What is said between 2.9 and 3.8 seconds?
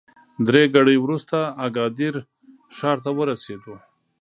ته ورسېدو.